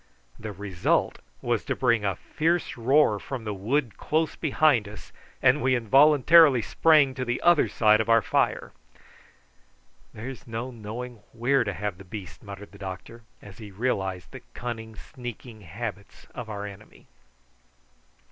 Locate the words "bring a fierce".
1.75-2.75